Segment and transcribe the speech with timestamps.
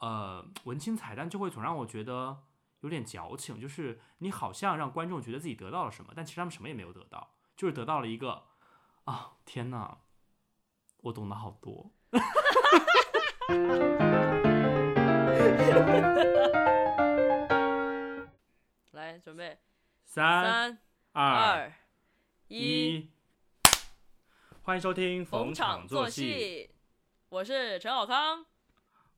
[0.00, 2.44] 呃文青彩蛋就会总让我觉得
[2.80, 8.42] 有点矫情，就是你好像让观众觉得自己得到了什么，但其实他们什么也没有得到，就是得到了一个
[9.04, 9.98] 啊天哪，
[10.98, 11.92] 我懂得好多。
[18.92, 19.58] 来准备，
[20.04, 20.78] 三
[21.12, 21.72] 二
[22.48, 23.10] 一，一，
[24.62, 26.70] 欢迎收听逢场作戏，
[27.28, 28.44] 我是陈好康，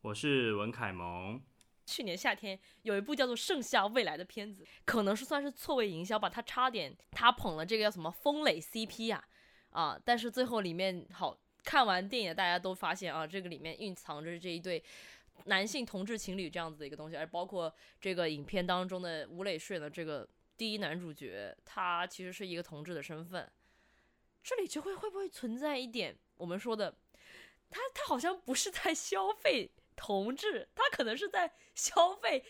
[0.03, 1.41] 我是文凯萌。
[1.87, 9.25] 去年夏天有一部叫做《盛夏未来》的片子，可能是算是错位营销吧，他差点他捧了这个叫什么风磊 CP 呀，
[9.71, 14.83] 啊，但是最后里面好看完电影，大家都发现啊，这个里面蕴藏着这一对
[15.45, 23.49] 男性同志情侣这样子的一个东西，而包括这个影片当中的吴磊饰演的这个第一男主角，他其实是一个同志的身份，
[24.43, 26.97] 这里就会会不会存在一点我们说的，
[27.71, 29.71] 他他好像不是在消费。
[30.05, 32.45] 同志，他可能是在消费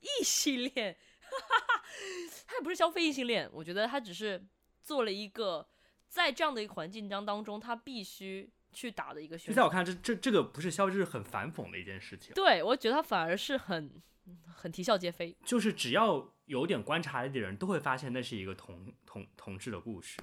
[0.00, 1.84] 异性恋，哈哈
[2.46, 4.42] 他也不是消费异性恋，我觉得他只是
[4.82, 5.68] 做了一个
[6.08, 9.60] 在这样的一个环境当当中，他必须去打的一个选择。
[9.60, 12.32] 在我看，这这这个不是消费，这是很反讽的一件事情。
[12.32, 14.02] 对，我觉得他反而是很
[14.46, 15.36] 很啼笑皆非。
[15.44, 20.16] 就是只要有点观察力的人都会发现，那是一个同同同志的故事，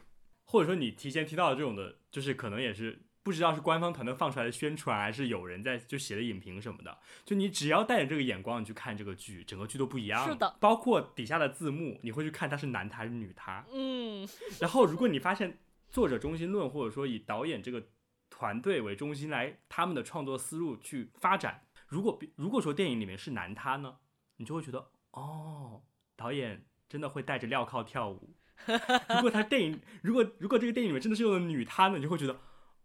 [0.45, 3.04] 或者说你提前提到的这种的，就是可能也是。
[3.25, 6.95] 不知道是官方团队放出来的宣传，还是有人在就写的影评什么的。
[7.25, 10.29] 就你只要带着这个眼光，你去看这个剧，整个剧都不一样。
[10.29, 13.65] 是的，包括底下的字幕，你会去看他是男他还是女他。
[13.73, 14.29] 嗯。
[14.61, 15.57] 然后，如果你发现
[15.89, 17.87] 作者中心论，或者说以导演这个
[18.29, 23.97] 团队为中心来他们的创作思路去发展，如果如果说电影里面是男他呢，
[24.37, 25.81] 你就会觉得哦，
[26.15, 28.35] 导演真的会戴着镣铐跳舞。
[29.15, 32.39] 如果他电影如果如果这个电影里面真的是用的女他呢，你就会觉得。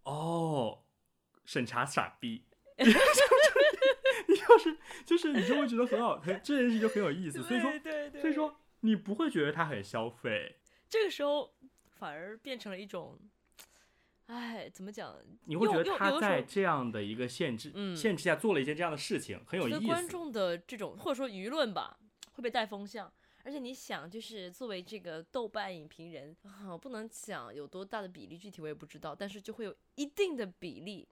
[0.04, 0.82] 哦，
[1.44, 2.44] 审查傻逼，
[2.78, 7.42] 你就是就是你就会觉得很好，很这件事就很有意思。
[7.42, 7.70] 所以说，
[8.20, 10.58] 所以说你不会觉得他很消费。
[10.88, 11.54] 这个时候
[11.88, 13.18] 反而变成了一种，
[14.26, 15.16] 哎，怎么讲？
[15.44, 19.86] 你会觉得他在这样的一个限制限制下做了一件这样的事情，很有意思。
[19.86, 21.98] 观众的这种或者说舆论吧，
[22.32, 23.12] 会被带风向。
[23.42, 31.08] 而且你想，就是作为这个豆瓣影评人啊，不能讲有多大的比例，具体我也不知道，但是就会有一定的比例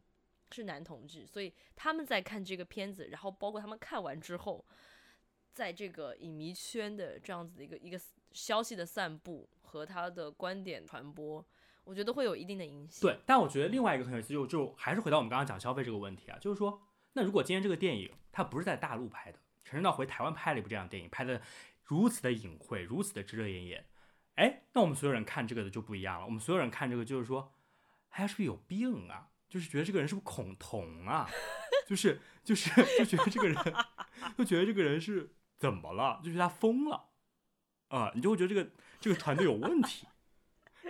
[0.52, 4.64] 是男同志，所以他们在看这个片子，然后包括他们看完之后，
[5.52, 7.98] 在这个影迷圈的这样子的一个一个
[8.32, 11.44] 消息的散布和他的观点传播，
[11.84, 13.00] 我觉得会有一定的影响。
[13.00, 16.82] 对，但我觉得另外一个很有意思，就就还是回到我们刚刚讲消费这个问题啊，就是说，
[17.14, 21.40] 那如果今天这个电影它不是在大陆拍的，陈正道回台湾拍了一部这样的电影，拍的。
[21.88, 23.86] 如此的隐晦，如此的遮遮掩掩，
[24.34, 26.26] 哎，那我们所有人看这个的就不一样了。
[26.26, 27.54] 我们所有人看这个就是说，
[28.10, 29.30] 哎，是不是有病啊？
[29.48, 31.26] 就是觉得这个人是不是恐同啊？
[31.86, 33.56] 就是就是就觉得这个人，
[34.36, 36.20] 就觉得这个人是怎么了？
[36.22, 37.08] 就觉得他疯了
[37.88, 38.12] 啊！
[38.14, 38.70] 你就会觉得这个
[39.00, 40.06] 这个团队有问题。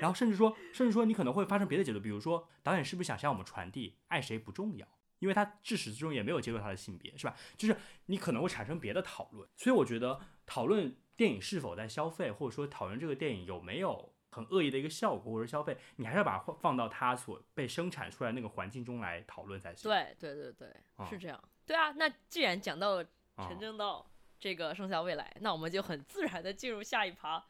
[0.00, 4.86] 然后甚至说，甚至说你可能会发生别的解读，比如说导演是不是想向我们传递爱谁不重要？
[5.18, 7.36] 因为他至始至终也没有揭露他的性别，是吧？
[7.56, 19.90] 就是你可能会产生别的讨论，所以我觉得讨论电影是否在消费，或者说讨论这个电影有没有很恶意的一个效果或者消费，你还是要把它放到它所被生产出来那个环境中来讨论才行。
[19.90, 21.38] 对对对对，是这样。
[21.42, 23.02] 嗯、对啊，那既然讲到
[23.38, 27.44] 陈正道这个《盛夏未来》嗯，那我们就很自然的进入下一趴。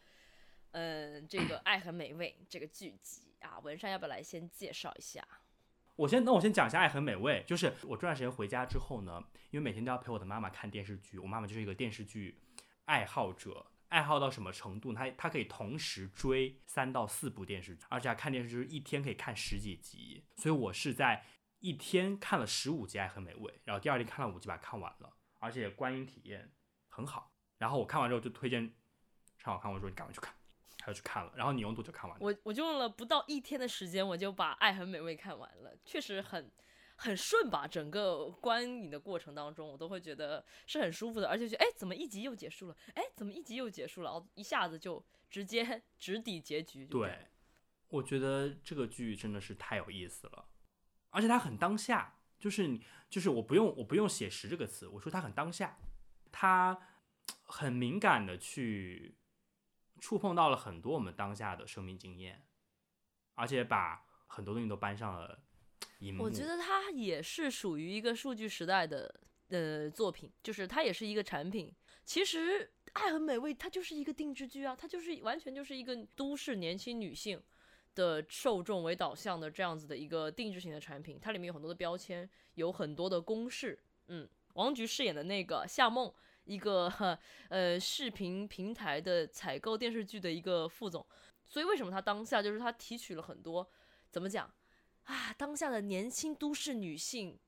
[0.72, 5.26] 嗯，这个《爱很美味》这个剧集啊，文山要不要来先介绍一下？
[5.98, 7.42] 我先，那我先讲一下《爱很美味》。
[7.44, 9.20] 就是我这段时间回家之后呢，
[9.50, 12.40] 因为每天都要陪我的妈妈看电视剧，我妈妈就是一个电视剧
[12.84, 14.92] 爱好者，爱好到什么程度？
[14.92, 20.24] 她她可以同时追三到四部电视剧，而且她看电视剧一天可以看十几集。
[20.36, 21.24] 所以我是在
[21.58, 26.52] 一天看了十五集《爱很美味》，然后第二天看了五集把它看完了，而且观影体验
[26.86, 27.32] 很好。
[27.56, 28.72] 然后我看完之后就推荐
[29.36, 30.32] 陈好看，我说你赶快去看。
[30.86, 32.18] 要去看了，然后你用多久看完？
[32.20, 36.50] 我我就用了不到一天的时间，我就把《爱很美味》看完了，确实很
[36.96, 37.66] 很顺吧。
[37.66, 42.76] 整个观影的过程当中，我都会觉得是很舒服的，而且觉得哎，怎么一集又结束了？
[42.94, 44.24] 哎，怎么一集又结束了？
[44.34, 46.86] 一下子就直接直抵结局。
[46.86, 47.26] 对，
[47.88, 50.46] 我觉得这个剧真的是太有意思了，
[51.10, 55.78] 而且它很当下，就是你就是我不用我不用写实这个词，我说它很当下，
[56.30, 56.80] 它
[57.42, 59.16] 很敏感的去。
[60.00, 62.44] 触碰到了很多我们当下的生命经验，
[63.34, 65.38] 而且把很多东西都搬上了
[65.98, 66.24] 荧幕。
[66.24, 71.74] 我觉得它也是属于一个数据时代的呃作品，就是它也是一个产品。
[72.04, 72.64] 其实
[72.94, 77.42] 《爱很美味》它就是一个定制剧啊，它就是完全就是一个都市年轻女性
[77.94, 81.18] 的受众为导向的这样子的一个定制型的产品。
[81.20, 84.28] 它里面有很多的标签，有很多的公式，嗯。
[84.54, 86.12] 王菊饰演的那个夏梦，
[86.48, 86.90] 一个
[87.48, 91.06] 呃视频平台的采购电视剧的一个副总。
[91.46, 93.66] 所以为什么他当下就是他提取了很多
[94.10, 94.52] 怎么讲
[95.04, 95.32] 啊？
[95.34, 97.38] 当下的年轻都市女性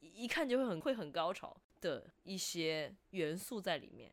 [0.00, 4.12] 一看就会很会很高潮的一些元素在里面。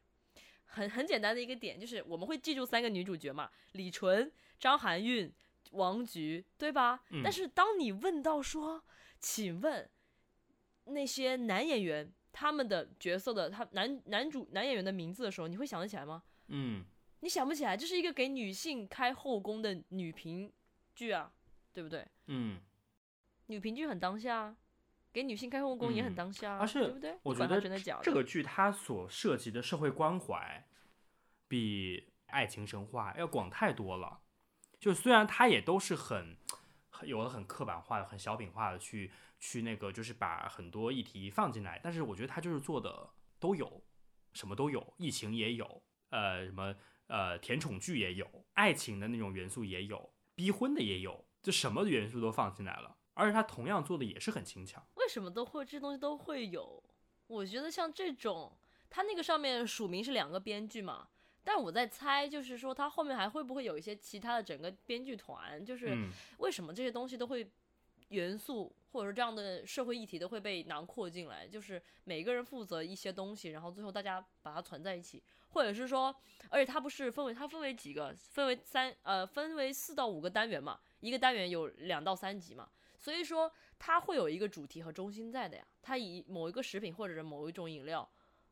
[0.65, 5.33] 很很简单的一个点就是我们会记住三个女主角嘛，李纯、张含韵、
[5.71, 7.03] 王菊，对吧？
[7.09, 7.21] 嗯。
[7.23, 8.83] 但是当你问到说，
[9.19, 9.89] 请问
[10.85, 16.23] 那些男演员他们的角色的他男男主男演员的名字的时候，你会想得起来吗？
[16.47, 16.85] 嗯。
[17.23, 20.51] 你想不起来，这是一个给女性开后宫的女频
[20.95, 21.31] 剧啊，
[21.71, 22.03] 对不对？
[22.25, 22.59] 嗯，
[23.45, 24.55] 女频剧很当下，
[25.13, 27.15] 给女性开后宫也很当下，而且对不对？
[27.21, 27.61] 我觉得
[28.01, 30.67] 这个剧它所涉及的社会关怀
[31.47, 34.21] 比《爱情神话》要广太多了。
[34.79, 36.35] 就虽然它也都是很
[36.89, 39.11] 很有的很刻板化的、很小品化的去
[39.41, 43.83] 去那个，就是把很多议题放进来，但是我觉得他就是做的都有，
[44.31, 46.73] 什么都有，疫情也有，呃，什么。
[47.07, 54.81] 呃，甜宠剧也有，爱情的那种元素也有，逼婚的也有，就什么元素都放进来了，而且他同样做的也是很轻巧。
[54.93, 56.81] 为什么都会这东西都会有？
[57.27, 58.57] 我觉得像这种，
[58.89, 61.09] 他那个上面署名是两个编剧嘛，
[61.43, 65.61] 但我在猜，就是说他后面还会不会有一些其他的整个编剧团？
[65.65, 65.93] 就是
[66.37, 67.51] 为什么这些东西都会
[68.07, 71.47] 元素或者说这样的社会议题都会被囊括进来？
[71.47, 75.23] 就是每个人负责一些东西，然后最后大家把它存在一起。
[75.53, 76.15] 或者是说，
[76.49, 85.67] 而且它不是分为，它分为几个，分为三，呃，分为四到五个单元嘛，一个单元有两到三集嘛，所以说它会有一个主题和中心在的呀。
[85.81, 88.09] 它以某一个食品或者是某一种饮料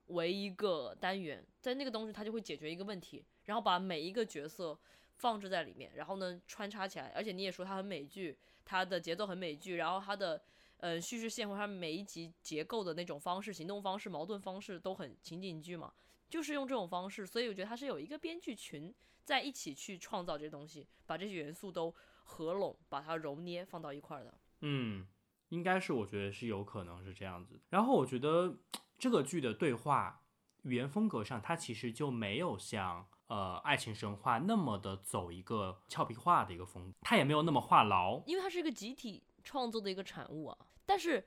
[0.07, 4.77] 为一个单元，在那个东西它就会解决一个问题，然后把每一个角色
[5.15, 7.13] 放置在里面，然后呢穿插起来。
[7.15, 8.37] 而且你也说它很美剧，
[8.69, 10.39] 它的节奏很美剧，然后它的
[10.77, 15.91] 呃叙事线或它每一集结构的那种方式、行动方式、矛盾方式都很情景剧嘛。
[16.29, 18.93] 就是用这种方式，所以我觉得它是有一个编剧群
[19.23, 21.91] 在一起去创造这些东西，把这些元素都
[22.23, 24.37] 合拢，把它揉捏放到一块儿的。
[24.59, 25.07] 嗯，
[25.47, 27.59] 应该是我觉得是有可能是这样子。
[27.69, 28.55] 然后我觉得
[28.99, 30.21] 这个剧的对话
[30.61, 40.57] 语言风格上，它其实就没有像呃《爱情神话》那么的走一个俏皮话的一个风格，它也没有那么话痨，因为它是一个集体创作的一个产物啊。
[40.85, 41.25] 但是。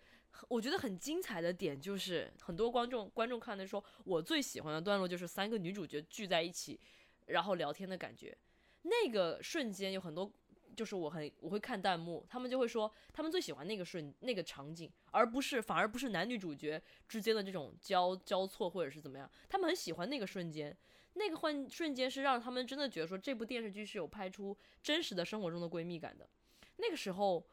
[0.49, 6.81] 我觉得很精彩的点就是，很多观众观众看的说，我最喜欢的段落就是三个女主角聚在一起，
[7.27, 8.37] 然后聊天的感觉。
[8.81, 10.33] 那个瞬间有很多，
[10.75, 20.75] 就是我很我会看弹幕，他们就会说他们最喜欢那个瞬那个场景，而不是反而不是男女主角之间的这种交交错或者是怎么样，他们很喜欢那个瞬间，
[21.15, 26.29] 那个换瞬间是让他们真的觉得说这部电视剧是有拍出真实的生活中的闺蜜感的。
[26.77, 27.45] 那个时候。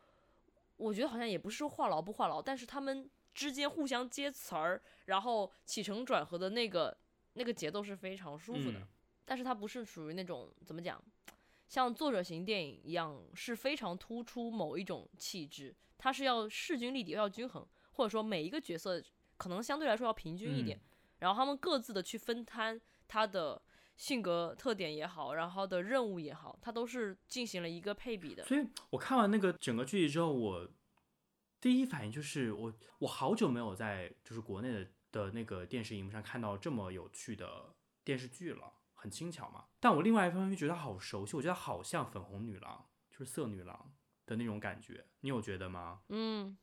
[0.79, 6.97] 我觉得好像也不是说话痨不话痨，但是他们之间互相接词儿，然后起承转合的那个
[7.33, 8.79] 那个节奏是非常舒服的。
[8.79, 8.87] 嗯、
[9.25, 11.03] 但是它不是属于那种怎么讲，
[11.67, 19.03] 像作者型电影一样是非常突出某一种气质，它是要势均力敌，要均衡，或者说每一个角色
[19.35, 20.87] 可能相对来说要平均一点，嗯、
[21.19, 22.79] 然后他们各自的去分摊
[23.09, 23.61] 他的
[23.97, 28.45] 性格特点也好，然后的任务也好，他都是进行了一个配比的。
[28.45, 30.69] 所以我看完那个整个剧集之后，我
[31.59, 39.65] 第一反应就是我我好久没有在就是国内的的那个电视荧幕上看到这么有趣的电视剧了，很轻巧嘛。
[39.79, 43.91] 但我另外一方面觉得好熟悉，我觉得好像粉红女郎，就是色女郎
[44.27, 45.05] 的那种感觉。
[45.21, 46.01] 你有觉得吗？
[46.07, 46.57] 嗯，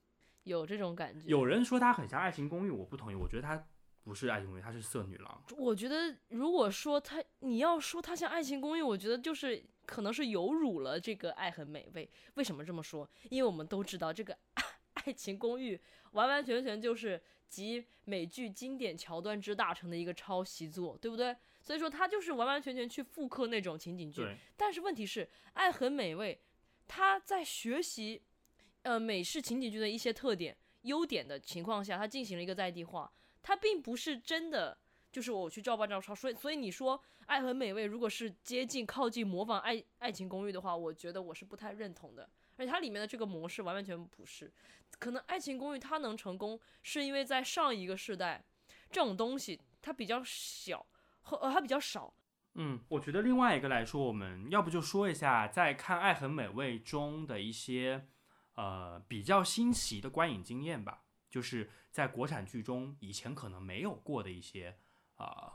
[0.45, 1.27] 有这种感觉。
[1.29, 3.67] 有人说它很像《爱情公寓》，我不同意，我觉得它。
[4.07, 5.43] 不是爱情公寓，她是色女郎。
[5.57, 12.09] 我觉得，如果说她，你要说她像爱情公寓，我觉得就是可能是有辱了这个爱很美味。
[12.35, 13.09] 为什么这么说？
[13.31, 14.39] 因为我们都知道，这个
[15.05, 15.79] 爱情公寓
[16.13, 21.35] 完完全全就是集美剧经典桥段之大成的一个抄袭作，对不对？
[21.61, 24.25] 所以说，它就是完完全全去复刻那种情景剧。
[24.57, 26.41] 但是问题是，爱很美味，
[26.87, 28.23] 它在学习
[28.83, 33.13] 呃美式情景剧的一些特点、优点的情况下，它进行了一个在地化。
[33.47, 34.77] 它并不是真的，
[35.13, 42.29] 就是我去照搬照抄，所以所以你说《爱很美味》如果是接近靠近模仿爱《爱情公寓》的话，我觉得我是不太认同的。
[42.57, 44.53] 而且它里面的这个模式完完全不是，
[44.99, 48.45] 可能《爱情公寓》它能成功，是因为在上一个世代，
[48.91, 50.85] 这种东西它比较小，
[51.23, 52.13] 和呃它比较少。
[52.55, 58.09] 嗯，我觉得另外一个来说，我们要不就说一下在看《爱很美味》中的一些
[58.57, 61.05] 呃比较新奇的观影经验吧。
[61.37, 64.75] 就是在国产剧中以前可能没有过的一些
[65.17, 65.53] 啊、呃、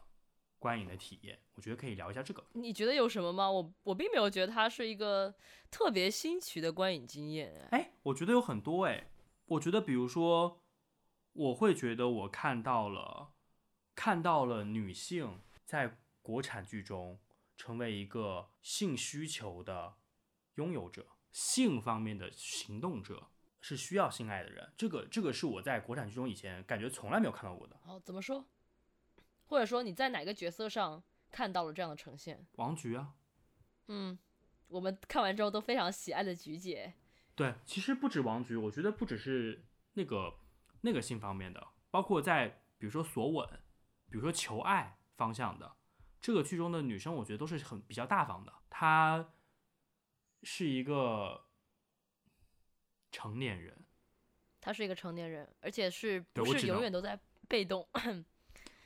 [0.59, 2.45] 观影的体验，我觉得可以聊一下这个。
[2.53, 3.49] 你觉得有什么吗？
[3.49, 5.33] 我我并没有觉得它是一个
[5.71, 7.67] 特别新奇的观影经验。
[7.71, 9.09] 哎，我觉得有很多哎，
[9.45, 10.61] 我觉得比如说
[11.33, 13.31] 我会觉得我看到了，
[13.95, 17.19] 看到了女性在国产剧中
[17.57, 19.95] 成为一个性需求的
[20.57, 24.69] 拥有者，性方面的行动者，是需要性爱的人。
[24.75, 27.79] 这个，这个是我在国产剧中以前感觉从来没有看到过的。
[27.85, 28.45] 哦，怎么说？
[29.45, 32.45] 或者说你在哪个角色上看到了这样的呈现？
[32.53, 33.13] 王菊啊。
[33.87, 34.17] 嗯，
[34.67, 36.93] 我们看完之后都非常喜爱的菊姐。
[37.35, 40.33] 对，其实不止王菊，我觉得不只是那个
[40.81, 43.47] 那个性方面的，包括在比如说索吻，
[44.09, 45.75] 比如说求爱方向的，
[46.21, 48.53] 这个剧中的女生，我觉得都是很比较大方的。
[48.69, 49.33] 她
[50.43, 51.45] 是一个
[53.11, 53.75] 成年人，
[54.59, 57.87] 他是一个成年人，而且是不是永远都在被动？
[57.93, 58.25] 我，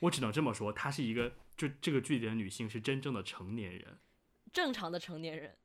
[0.06, 3.98] 我只能这么说，她是一个就这个剧里的女性是真正的成年人，
[4.52, 5.56] 正常的成年人。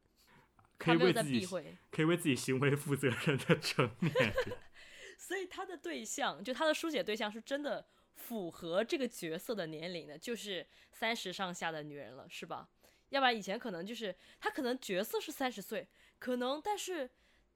[0.77, 1.46] 可以为自己
[1.91, 4.34] 可以为自己行为负责任的成年人，
[5.15, 12.68] 所以他的对象就他的书写对象是真的符合这个角色的年龄的，就是三十上下的女人了，是吧？
[13.10, 15.88] 要不然以前可能就是他可能角色是三十岁，
[16.18, 17.08] 可能但是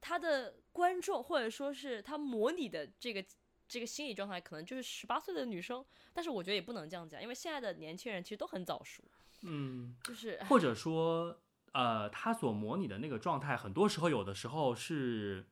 [0.06, 3.24] 他的观众或者说是他模拟的这个
[3.66, 9.02] 这个心理状态可能就是十八岁的女生，但是我觉得也不能这样讲，因为现在的年轻人其实都很早熟，
[9.42, 11.40] 嗯，就是或者说。
[11.72, 15.46] 呃，他所模拟的那个状态，很多时候有的时候是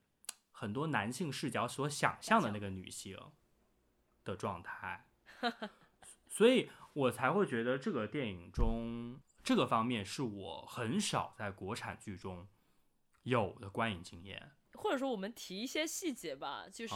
[0.52, 3.14] 很多男性视角所想象的那个女性
[4.24, 5.04] 的状态，
[6.26, 12.48] 所以我才会觉得这个电影中这个方面是我很少在国产剧中
[13.24, 14.52] 有的观影经验。
[14.72, 16.94] 或者说，我们提一些细节吧，就是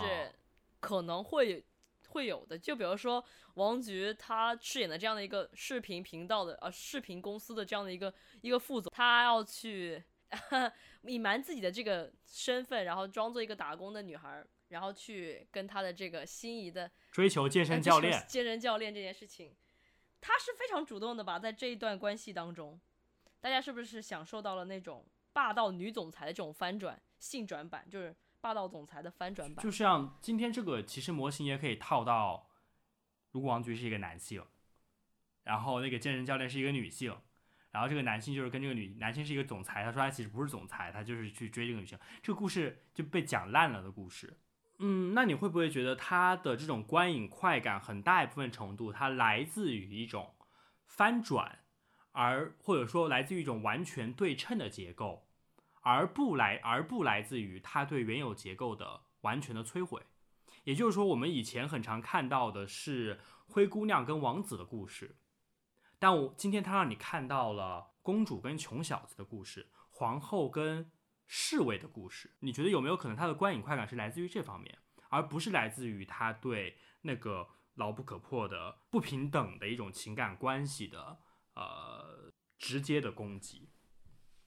[0.81, 1.67] 可能会。
[2.13, 3.23] 会有的，就比如说
[3.57, 10.03] 王菊，她饰演的这样的一个视频频道的呃视频公司的这样的一个一个副总，她要去
[11.05, 19.55] 隐瞒自己的这个身份，然后装作一个打工的女孩，然后去跟她的这个心仪的追求健身教练，呃、健身教练这件事情，
[20.19, 22.81] 她是非常主动的吧，在这一段关系当中，
[23.39, 25.05] 大家是不是享受到了那种
[25.39, 28.17] 霸道女总裁的这种翻转性转版，就是。
[28.41, 32.49] 霸道总裁的翻转版，就像今天这个其实模型也可以套到，
[33.33, 34.41] 如果王菊是一个男性，
[35.43, 37.13] 然后那个健身教练是一个女性，
[37.73, 44.39] 然后这个男性就是跟这个女男性是一个总裁，他说他其实不是总裁，他就是去追这个女性，这个故事就被讲烂了的故事。
[44.79, 50.37] 嗯，那你会不会觉得他的这种观影快感很大一部分程度，它来自于一种
[50.87, 51.59] 翻转，
[52.13, 55.28] 而或者说来自于一种完全对称的结构？
[55.83, 60.03] 而不来，而不来自于他对原有结构的完全的摧毁。
[60.65, 65.17] 也就是说，我们以前很常看到的是灰姑娘跟王子的故事，
[65.99, 70.91] 但我今天他让你看到了公主跟穷小子的故事，皇后跟
[71.27, 72.33] 侍卫的故事。
[72.41, 81.19] 你觉得有没有可能他的观影快感是来自于这方面，而不是来自于他对那个牢不可破的不平等的一种情感关系的
[81.55, 83.71] 呃直接的攻击？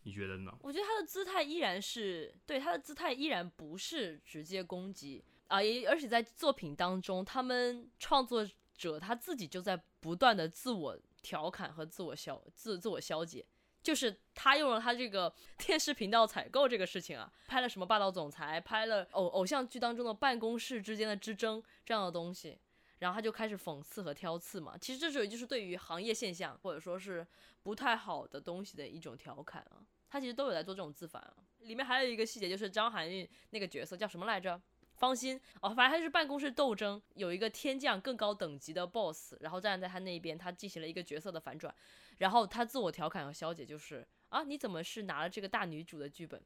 [0.04, 0.52] 你觉得呢？
[0.62, 5.24] 我觉得他的姿态依然是对，他的姿态依然不是直接攻击。
[5.48, 13.46] 啊，也而且在作品当中，他们创作者他自己就在不断的自我调侃和自我消自自我消解，
[13.84, 22.58] 就是他用了他这个 电视频道采购这个事情啊，拍了什么霸道总裁，拍了偶偶像剧当中的办公室之间的之争这样的东西，
[23.02, 27.26] 然后他就开始讽刺和挑刺嘛，其实这种就是对于行业现象或者说是
[27.64, 29.82] 不太好的东西的一种调侃啊。
[30.08, 34.62] 他其实都有在做这种自反啊，里面还有一个细节，就是张含韵那个角色叫什么来着？
[34.94, 41.74] 方心哦，反正他是办公室斗争，有一个天降更高等级的 boss，然后站在他那边，他进行了一个角色的反转，
[42.20, 46.40] 然后他自我调侃和消解就是啊，你怎么是拿了这个大女主的剧本？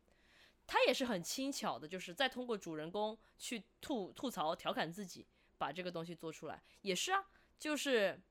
[0.65, 5.25] 他也是很轻巧的，就是再通过主人公去吐吐槽调侃自己，
[5.57, 7.23] 把这个东西做出来，也是啊，
[7.57, 8.21] 就是。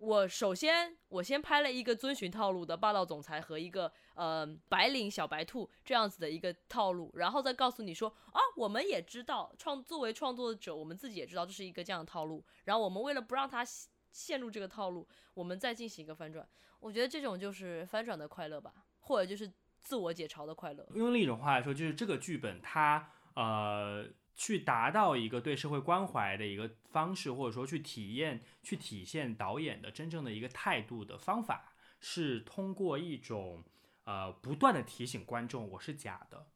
[0.00, 13.64] 我首先，我先拍了一个遵循套路的霸道总裁和一个呃白领小白兔这样子的一个套路，然后再告诉你说啊，我们也知道创作为创作者，我们自己也知道这是一个这样的套路，然后我们为了不让他
[14.12, 16.48] 陷入这个套路，我们再进行一个翻转。
[16.78, 20.88] 我觉得这种就是翻转的快乐吧，或者就是自我解嘲的快乐。
[20.94, 24.06] 用另一种话来说，就是这个剧本它呃。
[24.38, 33.64] 去达到一个对社会关怀的一个方式，或者说去体验、去体现导演的真正的一个态度的方法，是通过一种
[34.04, 36.46] 呃不断的提醒观众我是假的，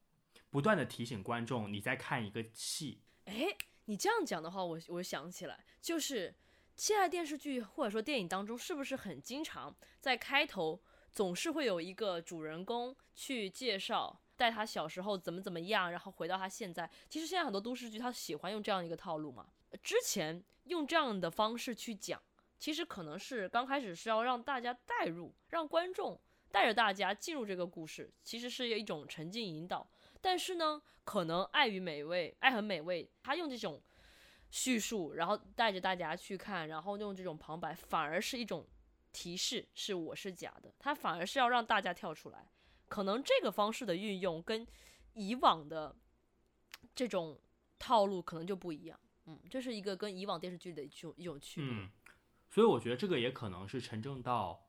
[0.48, 3.00] 不断的提醒观众你在看一个戏。
[3.24, 3.48] 哎，
[3.86, 6.32] 你这样讲的话，我我想起来，就是
[6.76, 14.20] 现在电视剧或者说电影当中，是不是很经常在开头总是会有一个主人公去介绍。
[14.42, 16.90] 在他小时候怎么怎么样，然后回到他现在。
[17.08, 19.46] 其实现在很多都市剧，他喜欢用这样一个套路嘛。
[19.84, 22.20] 之前用这样的方式去讲，
[22.58, 26.20] 其实可能是刚开始是要让大家带入，让观众
[26.50, 29.88] 带着大家进入这个故事，其实是一种沉浸引导。
[30.20, 33.80] 但是呢，可能爱与美味，爱很美味，他用这种
[34.50, 38.66] 叙述，然后带着大家去看，然后用这种旁白，反而是一种
[39.12, 40.74] 提示，是我是假的。
[40.80, 42.50] 他反而是要让大家跳出来。
[42.92, 44.66] 可能这个方式的运用跟
[45.14, 45.96] 以往的
[46.94, 47.40] 这种
[47.78, 49.00] 套路可能就不一样。
[49.24, 51.70] 嗯，这是一个跟以往电视剧的一种一种区别。
[51.72, 51.90] 嗯，
[52.50, 54.68] 所以我觉得这个也可能是陈正道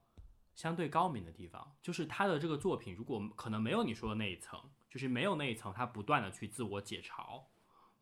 [0.55, 4.57] 相对高明的地方，就是他的这个作品如果可能没有你说的那一层。
[4.89, 7.45] 就是没有那一层，他不断的去自我解嘲，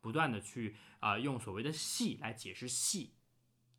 [0.02, 3.14] 不断的去啊、用所谓的戏来解释戏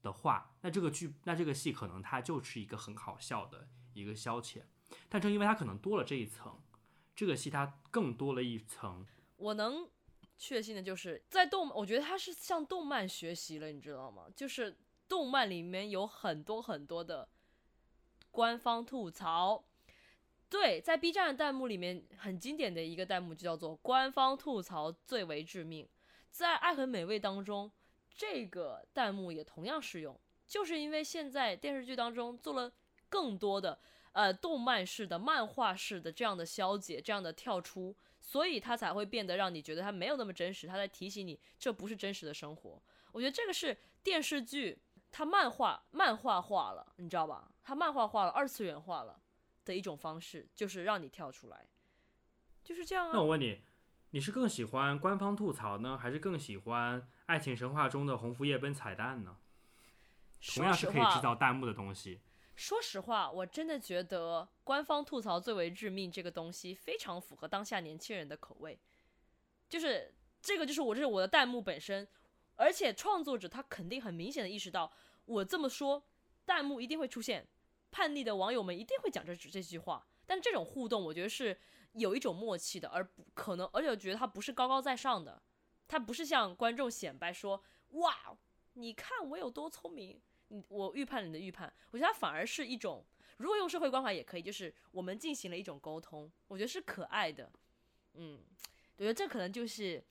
[0.01, 4.63] 的话，那这个剧，那这个戏可能它就是一个很好笑的一个消遣。
[5.09, 6.59] 但正因为它可能多了这一层，
[7.15, 9.05] 这个戏它更多了一层。
[9.37, 9.89] 我能
[10.37, 14.25] 确信的就是在动，我觉得它是向动漫学习了，你知道吗？
[14.35, 17.29] 就是动漫里面有很多很多的
[18.31, 19.63] 官方吐槽。
[20.49, 25.89] 对，在 B 站的弹幕里面，很经典的一个弹幕就叫做“官方吐槽最为致命”。
[26.29, 27.71] 在《爱很美味》当中，
[28.13, 32.71] 这个弹幕也同样适用，就是因为现在电视剧当中做了
[33.09, 33.79] 更多的
[34.13, 40.65] 呃动漫式的、漫画式的这样的消解、这样的跳出，所以它才会变得让你觉得它没有那么真实。
[40.65, 42.81] 它在提醒你，这不是真实的生活。
[43.11, 47.51] 我觉得这个是电视剧它漫画漫画化了，你知道吧？
[47.61, 49.19] 它漫画化了，二次元化了。
[49.65, 51.65] 的一种方式就是让你跳出来，
[52.65, 53.11] 就是这样啊。
[53.13, 53.61] 那我问你，
[54.09, 59.37] 你是更喜欢官方吐槽呢，还是更喜欢《爱情神话》中的红福夜奔彩蛋呢？
[60.53, 62.19] 同样是可以制造弹幕的东西。
[62.63, 68.79] 说实话，我真的觉得官方吐槽最为致命这个东西非常符合当下年轻人的口味。
[69.67, 72.07] 就是这个，就是我这是我的弹幕本身，
[72.55, 74.89] 而且创作者他肯定很明显的意识到，
[75.25, 76.01] 我这么说，
[76.45, 77.45] 弹幕一定会出现。
[77.91, 81.59] 叛逆的网友们一定会讲这这句话，但这种互动我觉得是
[81.91, 85.43] 有一种默契的，而不可能，而且我觉得他不是高高在上的，
[85.85, 88.37] 他不是向观众显摆说哇，
[88.75, 90.21] 你看我有多聪明，
[90.69, 93.05] 我预判你的预判，我觉得他反而是一种，
[93.37, 97.51] 如果用社会关怀也可以，就是我们进行了一种沟通，我觉得是可爱的，
[98.13, 98.39] 嗯，
[98.97, 100.03] 我觉得这可能就是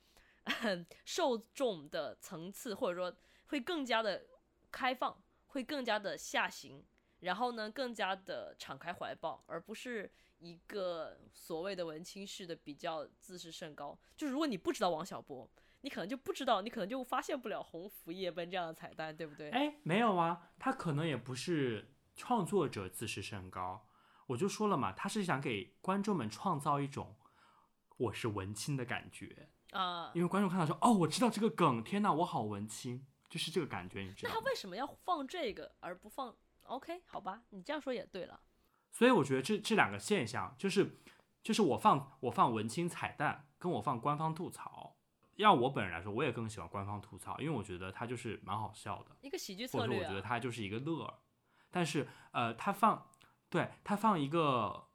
[1.04, 4.26] 受众的层次，或者说会更加的
[4.70, 6.84] 开放，会更加的下行。
[7.20, 13.96] 然后呢，更加的敞开怀抱，而不是一个所谓的文青式的比较自视甚高。
[14.16, 15.48] 就是如果你不知道王小波，
[15.82, 19.50] 你可能就不知道，你可能就发现不了红福夜奔这样的彩蛋，对不对？
[19.50, 23.86] 哎，没有啊，他可能也不是创作者自视甚高。
[24.28, 27.16] 我就说了嘛，他是想给观众们创造一种
[27.98, 34.32] 我是文青的感觉啊，因为观众看到说，哦，我知道这个梗，天哪，我好文青，就是这个感觉，你知道？
[34.32, 38.40] 那他为什么要放这个而不放？OK，好吧，你这样说也对了。
[38.90, 40.98] 所以我觉得这这两个现象，就是
[41.42, 44.81] 就是我放我放文青彩蛋，跟我放官方吐槽，
[45.36, 49.88] 要我本人来说，我也更喜欢官方吐槽，因为我觉得它就是蛮好笑的，一个喜剧策略啊。
[49.88, 51.14] 或者我觉得它就是一个乐儿。
[51.70, 53.08] 但是呃，他放
[53.48, 54.88] 对他放一个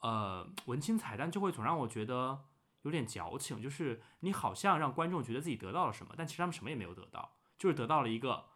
[0.00, 2.46] 呃文青彩蛋，就会总让我觉得
[2.82, 8.46] 有点矫情，就是你好像让观众觉得自己得到了什么，但其实他们什么也没有得到，就是得到了一个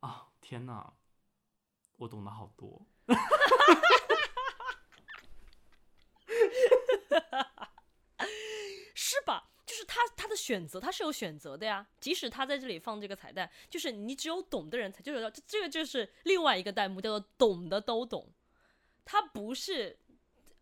[0.00, 0.92] 啊，天哪！
[1.96, 2.86] 我懂得好多，
[8.94, 9.50] 是吧？
[9.66, 11.86] 就是他他的选择，他是有选择的呀。
[12.00, 18.32] 即使他在这里放这个彩蛋，就是你只有懂的人才就是这这个就是另外一个弹幕叫做“懂的都懂”，
[19.04, 19.98] 他不是。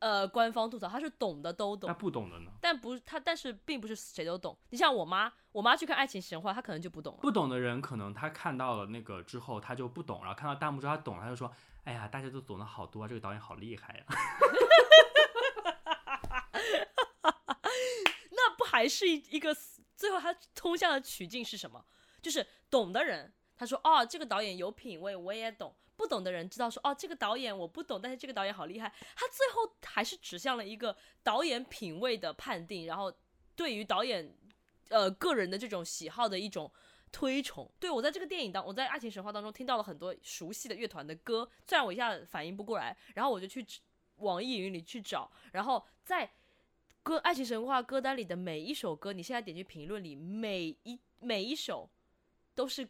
[0.01, 2.53] 呃，官方吐槽他是懂的都懂，那不懂的呢？
[2.61, 4.57] 但不他，但是并不是谁都懂。
[4.71, 7.19] 你像我妈，我妈去看《爱情神话》，她可能就不懂了。
[7.21, 11.51] 不懂的人，可能他看到了那个之后，他就不懂，然后看到弹幕之后他懂了，他就说
[11.83, 14.05] ：“哎呀，大家都懂得好多啊，这个导演好厉害呀。
[18.31, 19.53] ”那不还是一一个
[19.99, 21.85] 最后他通向的曲径是什么？
[22.23, 28.89] 就是懂的人，他说：“哦，这个导演有品位，我也懂。”不懂的人知道说哦，这个导演我不懂，但是这个导演好厉害。
[29.17, 33.13] 他最后还是指向了一个导演品味的判定，然后
[33.57, 34.33] 对于导演
[34.91, 36.73] 呃个人的这种喜好的一种
[37.11, 37.69] 推崇。
[37.81, 43.67] 对，我在这个电影当，我在《爱情神话》当中听到了很多熟悉的乐团的歌，虽然我一下反应不过来，然后我就去
[44.19, 46.31] 网易云里去找，然后在
[47.09, 51.89] 歌《爱情神话》歌单里的每一首歌，你现在点击评论里每一每一首
[52.55, 52.87] 都是。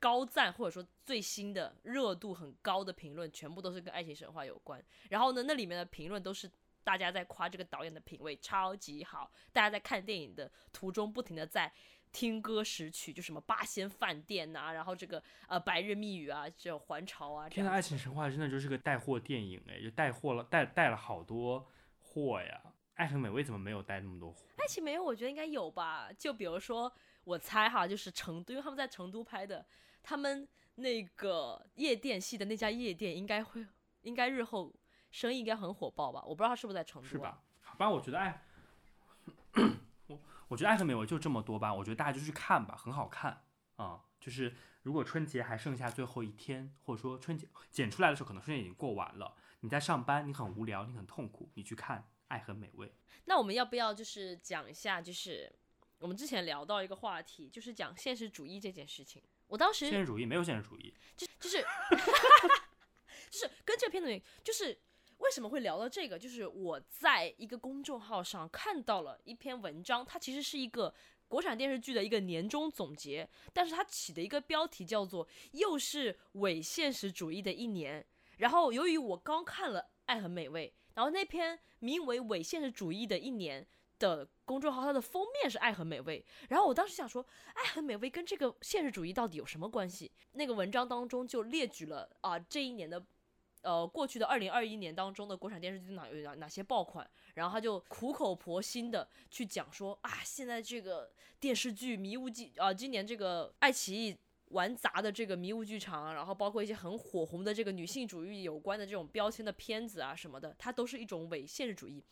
[0.00, 4.80] 高赞或者说最新的热度很高的评论，全部都是跟爱情神话有关。
[5.10, 6.48] 然后呢，那里面的评论都是
[6.84, 11.72] 大家在夸这个导演的品味超级好，大家在看电影的途中不停的在
[12.12, 17.48] 听歌识曲，就什么八仙饭店呐、啊，然后这个呃白日密语啊，这还潮啊。
[17.48, 21.66] 天呐，爱情神话真的就是个带货电影哎，就带货了，带带了好多
[21.98, 22.62] 货呀。
[22.98, 24.42] 爱很美为什么没有带那么多货？
[24.56, 26.10] 爱情没有，我觉得应该有吧。
[26.18, 29.64] 就比如说，我猜哈，就是成都，因为他们在成都拍的，
[30.02, 33.64] 他们那个夜店系的那家夜店应该会，
[34.00, 34.74] 应该日后
[35.12, 36.24] 生意应该很火爆吧？
[36.24, 37.10] 我不知道他是不是在成都、啊。
[37.10, 37.40] 是吧？
[37.62, 38.42] 好吧，我觉得爱。
[40.08, 43.44] 我我觉得爱很美我就这么多吧，我觉得大家就去看吧，很好看
[43.76, 44.00] 啊、嗯。
[44.18, 52.90] 就是如果春节还剩下最后一天，或者说春节剪出来的时候，可能春节已经过完了，你在上班，你很无聊，你很痛苦，你去看爱很美味。
[53.24, 55.52] 那我们要不要就是讲一下，就是
[55.98, 59.22] 我们之前聊到一个话题，就是讲现实主义这件事情。
[59.48, 61.58] 我当时现实主义没有现实主义，就就是
[63.30, 64.78] 就是跟这个片子就是。
[65.18, 66.16] 为什么会聊到这个？
[66.16, 70.94] 就是我在一个公众号上看到了一篇文章，它其实是一个
[71.26, 78.06] 国产电视剧的一个年终总结，但是它起的一个标题叫做“又是伪现实主义的一年”。
[78.38, 83.64] 然后由于我刚看了《爱很美味》，然后那篇名为“伪现实主义的一年”
[84.00, 90.10] 的公众号，它的封面是“爱很美味”，然后我当时想说，“爱很美味”跟这个现实主义到底有什么关系？
[90.32, 93.00] 那个文章当中就列举了啊这一年的。
[93.62, 97.08] 呃，过去的二零二一年当中的国产电视剧哪有哪哪些爆款？
[97.34, 104.16] 然后他就苦口婆心的去讲说啊，现在这个电视剧迷雾记啊，今年这个爱奇艺
[104.50, 112.02] 玩砸的这个迷雾剧场，然后包括一些很火红的这个女性主义有关的这种标签的片子啊什么的，它都是一种伪现实主义。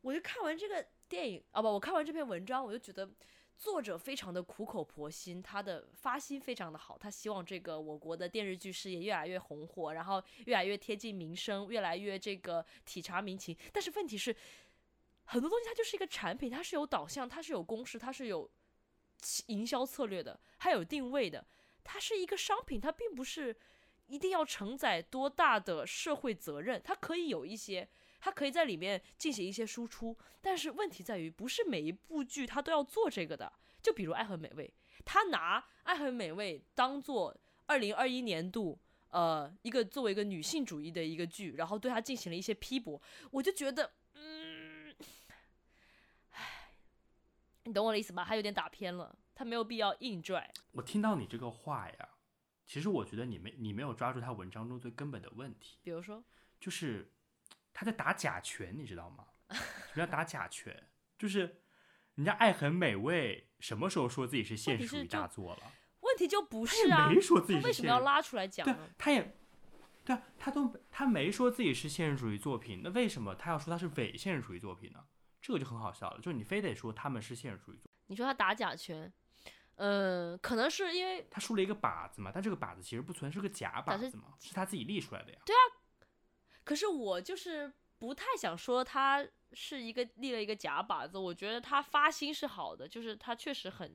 [0.00, 3.10] 我就看完这个电影啊不，我看完这篇文章，我就觉得。
[3.56, 13.56] 作者非常的苦口婆心，他的发心非常的好，他希望这个我国的电视剧事业越来越红火，然后越来越贴近民生，越来越这个体察民情。
[13.72, 14.34] 但是问题是，
[15.26, 18.50] 很多东西它就是一个产品，它是有导向，它是有公式，它是有
[19.46, 21.46] 营销策略的，还有定位的。
[21.84, 23.54] 它是一个商品，它并不是
[24.06, 27.88] 一定要承载多大的社会责任，它可以有一些。
[28.20, 33.52] 它可以在里面进行一些输出，但是问题在于，不是每一部剧它都要做这个的。
[33.82, 34.66] 就比如《爱很美味》，
[35.04, 42.98] 他拿《爱很美味》当做二零二一年度呃一个作为一个女性主义的一个剧，然后对他进行了一些批驳，
[43.30, 44.94] 我就觉得，嗯，
[46.30, 46.70] 唉，
[47.64, 48.24] 你懂我的意思吧？
[48.26, 50.50] 他有点打偏了，他没有必要硬拽。
[50.72, 52.08] 我听到你这个话呀，
[52.66, 56.24] 其实我觉得你没你没有抓住他文章中最根本的问题，比如说，
[56.60, 57.10] 就是。
[57.76, 59.26] 他在打假拳，你知道吗？
[59.50, 60.90] 什么叫打假拳？
[61.18, 61.60] 就是
[62.14, 65.72] 人家爱很美味，什么时候说自己是现实主义大作了？
[65.98, 67.66] 问题就不是啊，没说自己是。
[67.66, 68.76] 为什么要拉出来讲呢？
[68.76, 69.36] 对，他也，
[70.04, 75.04] 对啊，他都他没说自己是现实主义作品，那为什么他要说他是伪现实主义作品呢？
[75.42, 77.92] 这个就很好笑了，就是你非得说他们是现实主义作品。
[78.06, 79.12] 你说他打假拳，
[79.76, 85.38] 嗯，可能是因为他竖了一个靶子嘛，但这个靶子其实不存在，是个假靶子嘛，是，他自己立出来的呀。
[85.44, 85.62] 对啊。
[86.62, 93.88] 可是我就是不太想说他是一个立了一个假靶子，我觉得他发心是好的，就是他确实很，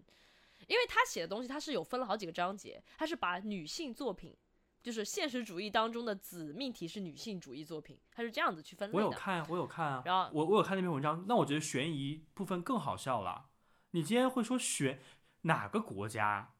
[0.68, 4.38] 因为他写的东西他是有分了好几个章节，他是把女性作品，
[4.84, 8.98] 就是现实主义当中的子命题是女性主义作品，他是这样子去分类的。
[8.98, 13.50] 我有看，我有看啊，然后我我有看那篇文章，那我觉得悬疑部分更好笑了。
[13.92, 15.02] 你今天会说悬
[15.42, 16.54] 哪个国家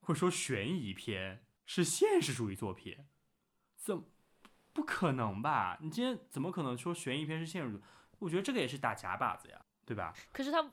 [0.00, 3.06] 会说悬疑片是现实主义作品？
[3.76, 4.04] 怎？
[4.72, 5.76] 不可能吧？
[5.80, 7.82] 你今天怎么可能说悬疑片是现实主义？
[8.20, 10.14] 我觉得这个也是打假靶子呀，对吧？
[10.32, 10.70] 可是他，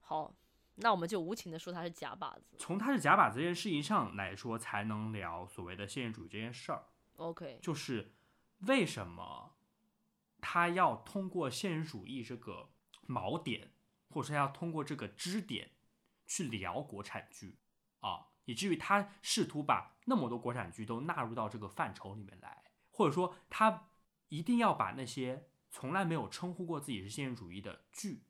[0.00, 0.32] 好，
[0.76, 2.56] 那我们就无情的说他是假靶子。
[2.58, 6.84] 从他是假靶子这件事情上来说，才能聊所谓的现实主义这件事儿。
[7.16, 8.14] OK，就是
[8.60, 9.56] 为什么
[10.40, 12.70] 他要通过现实主义这个
[13.08, 13.72] 锚点，
[14.10, 15.72] 或者说要通过这个支点
[16.26, 17.58] 去聊国产剧
[18.00, 22.64] 啊，以至于他试图把那么多国产剧都纳入到这个范畴里面来。
[22.90, 23.88] 或者说，他
[24.28, 28.22] 一定要把那些从来没有称呼过自己是现实主义的剧，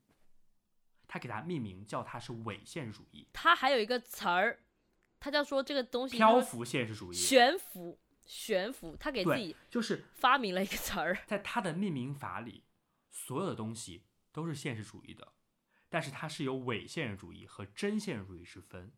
[1.07, 3.29] 他给他命名，叫它是伪现实主义。
[3.35, 4.65] 他还有一个词儿，
[5.21, 8.97] 他叫说这个东西漂浮现实主义，悬浮，悬浮。
[8.97, 12.65] 他给自己就是发明了一个词儿，在他的命名法里，
[13.11, 15.35] 所有的东西都是现实主义的，
[15.95, 18.93] 但是它是有伪现实主义和真现实主义之分，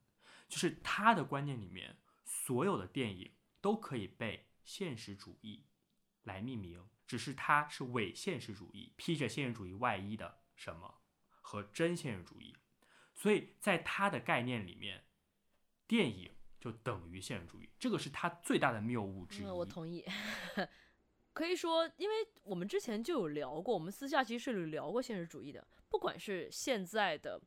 [0.48, 4.46] 就是他的观念里面，所有的电影都可以被。
[4.66, 5.64] 现实主义
[6.24, 11.02] 来命名，只是它是伪现实主义，披着现实主义外衣的什么
[11.40, 12.56] 和真现实主义，
[13.14, 15.04] 所以在他的概念里面，
[15.86, 19.46] 电影就等于现实主义，这个是他最大的谬误之一。
[19.46, 20.04] 嗯，我同意，
[21.36, 27.38] 可以说，因为我们之前就有聊过，我们私下其实是聊过现实主义的，不管是现在的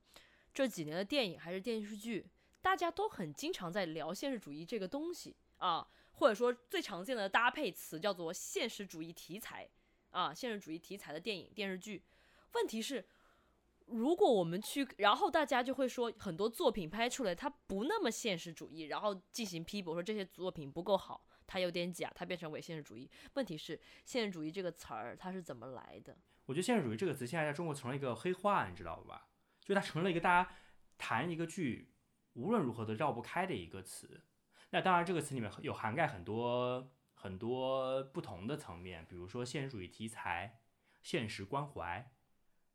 [0.53, 2.23] 这几年的电影还是电视剧，
[2.61, 9.67] 大家都很经常在聊现实主义这个东西啊，或者说最常见的搭配词叫做现实主义题材
[10.11, 12.03] 啊，现实主义题材的电影电视剧。
[12.53, 13.03] 问题是，
[13.87, 23.09] 如果我们去，然后大家就会说很多作品拍出来它不那么现实主义，然后进行批驳，说这些作品不够好，它有点假，它变成伪现实主义。
[23.33, 26.15] 问题是，现实主义这个词儿它是怎么来的？
[26.45, 29.27] 我觉得现实主义这个词现在在中国成了一个黑话，你知道吧？
[29.61, 30.51] 就它成了一个大家
[30.99, 31.91] 谈一个剧
[32.33, 34.21] 无论如何都绕不开的一个词。
[34.69, 40.61] 那当然，这个词里面有涵盖很多很多不同的层面，比如说现实主义题材、
[41.01, 42.11] 现实关怀、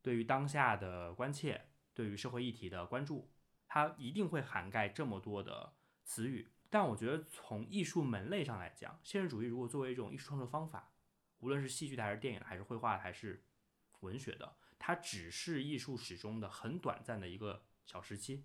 [0.02, 3.30] 对于当下的关切、对于社会议题的关注，
[3.68, 6.50] 它一定会涵盖这么多的词语。
[6.74, 10.92] 但我觉得从艺术门类上来讲，现实主义如果作为一种艺术创作方法，
[11.38, 13.44] 无论是戏剧的还是电影还是绘画的还是
[14.00, 14.56] 文学的。
[14.76, 18.44] 它只是艺术史中的很短暂的一个小时期，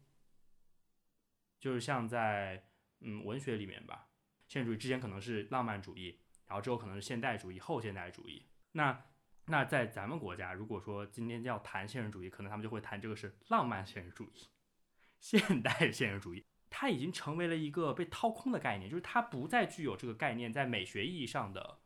[1.60, 4.12] 就是像在嗯文学里面吧，
[4.48, 8.46] 现实主义之前可能是浪漫主义，然后之后可能是现代主义、后现代主义。
[8.74, 9.06] 那
[9.46, 14.48] 那在咱们国家，如果说今天要谈现实主义，可能他们就会谈这个是浪漫现实主义、
[15.20, 16.46] 现代现实主义。
[16.70, 21.80] 它已经成为了一个被掏空的概念，就是它不再具有这个概念在美学意义上的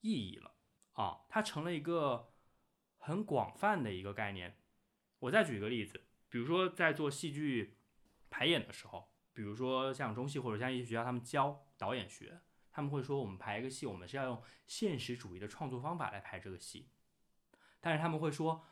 [0.00, 0.54] 意义了
[0.92, 2.28] 啊，它成了一个。
[3.04, 4.56] 很广泛的一个概念，
[5.18, 7.76] 我再举一个例子，比如说在做戏剧
[8.30, 16.90] 排演的时候，比如说像中戏或者像一些学校，他们教导演学，他们会说我们排一个戏，我们是要用现实主义的创作方法来排这个戏，
[17.80, 18.64] 但是他们会说，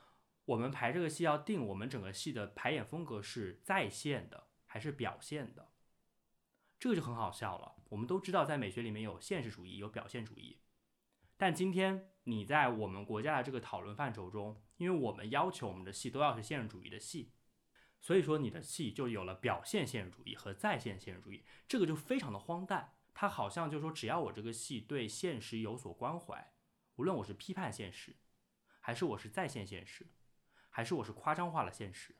[0.44, 5.72] 我们排这个戏要定我们整个戏的排演风格是再现的还是表现的，
[6.78, 7.74] 这个就很好笑了。
[7.88, 10.60] 我们都知道在美学里面有现实主义，有表现主义。
[11.36, 17.32] 但今天你在我们国家的这个讨论范畴中，因为我们要求我们的戏都要是现实主义的戏，
[18.00, 22.94] 所以说你的戏就有了表现现实主义和再现现实主义，这个就非常的荒诞。
[23.12, 26.52] 它好像就说，只要我这个戏对现实有所关怀，
[26.94, 28.14] 无论我是批判现实，
[28.78, 30.06] 还是我是再现现实，
[30.68, 32.14] 还是我是夸张化了现实，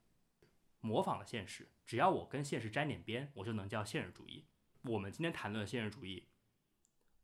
[0.80, 4.46] 模仿了现实，只要我跟现实沾点边，我就能叫现实主义。
[4.83, 6.29] 我们今天谈论的现实主义。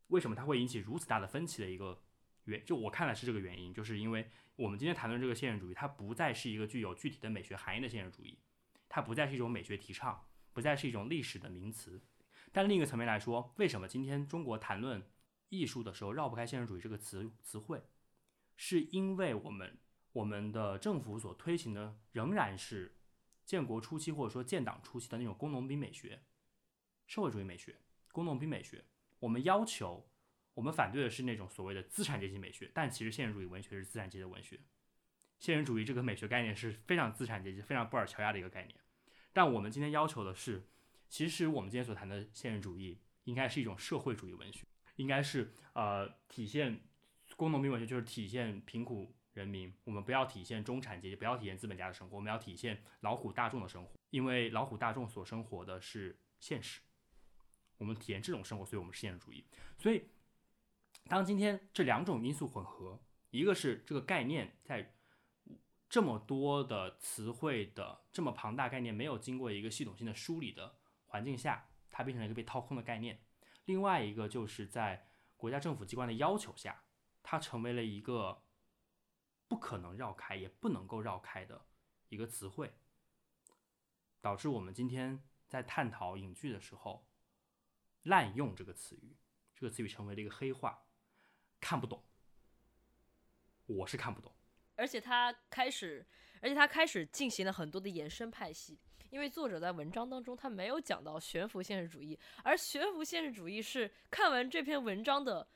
[0.07, 2.03] 为什么它会引起如此大的分歧的一个
[2.43, 8.39] 原，就我看来是这个原因，就是因为我们今天谈论这个现实主义，它不再是一个具有具体的美学含义的现实主义，
[8.89, 12.01] 它不再是一种美学提倡，不再是一种历史的名词。
[12.51, 15.01] 但另一个层面来说，为什么今天中国谈论
[15.47, 17.81] 艺术的时候绕不开现实主义这个词词汇，
[18.57, 19.77] 是因为我们
[20.11, 22.96] 我们的政府所推行的仍然是
[23.47, 26.21] 建国初期或者说建党初期的那种工农兵美学、
[27.07, 27.77] 社会主义美学、
[28.11, 28.83] 工农兵美学。
[29.19, 30.11] 我们要求，
[30.53, 34.59] 我们反对的是那种所谓的资产阶级美学，但其实现实主义文学是资产阶级的文学。
[35.39, 38.77] 现实主义这个美学概念是非常资产阶级、非常布尔乔亚的一个概念。
[39.31, 40.67] 但我们今天要求的是，
[41.07, 44.65] 其实我们今天所谈的现实主义应该是一种社会主义文学，
[44.97, 46.81] 应该是呃体现
[47.37, 49.71] 工农兵文学，就是体现贫苦人民。
[49.83, 56.81] 我们不要体现中产阶级，不要体现资本家的生活，我们要体现劳苦大众的生活，因为劳苦大众所生活的是现实。
[57.77, 59.45] 我们体验这种生活，所以我们是现实主义。
[59.77, 60.03] 所以，
[61.07, 64.95] 当今天这两种因素混合，一个是这个概念在
[65.87, 73.15] 这么多的词汇的这么庞大概念没有经过一个系统性的梳理的环境下，它变成了一个被掏空的概念；
[73.65, 76.83] 另外一个就是在国家政府机关的要求下，
[77.21, 78.41] 它成为了一个
[79.47, 81.65] 不可能绕开也不能够绕开的
[82.09, 82.73] 一个词汇，
[84.21, 87.05] 导致我们今天在探讨影剧的时候。
[88.03, 89.17] 滥用这个词语，
[89.53, 90.85] 这个词语成为了一个黑话，
[91.59, 92.05] 看不懂。
[93.65, 94.33] 我是看不懂，
[94.75, 96.07] 而且他开始，
[96.41, 98.79] 而且他开始进行了很多的延伸派系，
[99.09, 105.49] 因为作者在文章当中他没有讲到悬浮现实主义，而悬浮现实主义是看完这篇文章的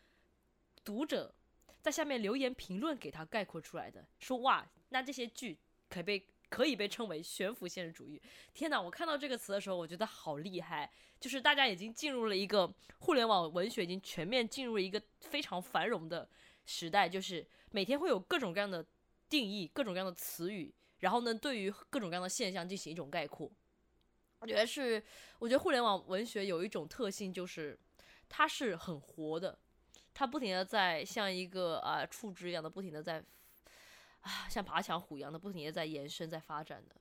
[0.84, 1.34] 读者
[1.82, 5.58] 在下面留言评论给他概括出来的，说哇，那这些剧
[5.89, 6.26] 可被。
[6.52, 8.22] 可以被称为悬浮现实主义。
[8.54, 10.91] 天哪，我看到这个词的时候，我觉得好厉害。
[11.17, 16.28] 就是大家已经进入了一个互联网文学已经全面进入了一个非常繁荣的
[16.65, 18.86] 时代，就是每天会有各种各样的
[19.30, 23.50] 定义、各种各样的词语，然后呢，对于各种各样的现象进行一种概括。
[24.39, 25.02] 我觉得是，
[25.39, 27.80] 我觉得互联网文学有一种特性，就是
[28.28, 29.58] 它是很活的，
[30.13, 33.24] 它不停的在像一个啊触枝一样的不停的在。
[34.21, 36.95] 啊，像爬墙虎一样的不停的在延伸、在发展的，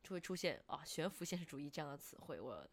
[0.00, 2.64] 就会出现啊悬浮现实主义这样的词汇，我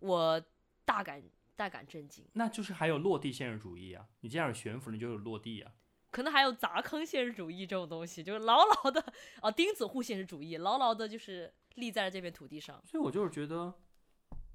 [0.00, 0.44] 我
[0.84, 1.22] 大感
[1.54, 2.26] 大感震惊。
[2.32, 5.72] 那就是还有落地现实主义啊，你这样悬浮，你就有落地啊。
[6.10, 9.00] 可能还有砸坑现实主义这种东西，就是牢牢的
[9.40, 12.84] 啊钉子户现实主义，牢牢的就是立在了这片土地上。
[12.84, 13.72] 所以我就是觉得，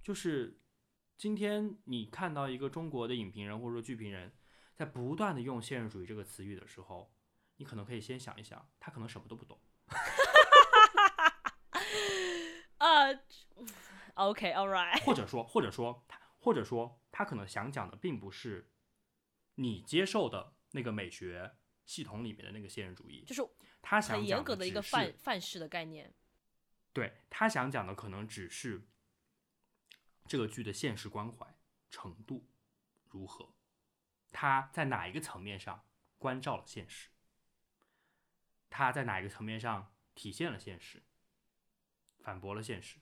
[0.03, 0.59] 就是
[1.15, 4.33] 今天你看到一个中国的影评人或者说剧评人，
[4.75, 7.11] 在不断的用现实主义这个词语的时候，
[7.55, 9.59] 你可能可以先想一想，他可能什么都不懂。
[12.77, 13.15] 呃、
[14.15, 15.03] uh,，OK，all、okay, right。
[15.05, 16.05] 或者说，或者说，
[16.39, 18.69] 或者说，他可能想讲的并不是
[19.55, 23.41] 你接受的那个美学系统里面的那个现实主义，就是
[23.81, 26.13] 他想很严格的一个范范式的概念。
[26.91, 28.85] 对，他想讲的可能只是
[30.27, 31.57] 这个剧的现实关怀
[31.89, 32.45] 程度
[33.07, 33.54] 如何，
[34.35, 35.81] 他在哪一个层面上
[36.17, 37.09] 关照了现实，
[38.69, 41.01] 他在哪一个层面上体现了现实。
[42.19, 42.97] 反驳了现实，